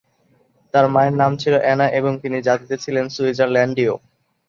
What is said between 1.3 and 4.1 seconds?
ছিলো অ্যানা, এবং তিনি জাতিতে ছিলেন সুইজারল্যান্ডীয়।